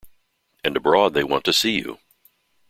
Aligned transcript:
And 0.63 0.75
abroad 0.75 1.13
they 1.13 1.23
want 1.23 1.43
to 1.45 1.53
see 1.53 1.73
you. 1.77 1.99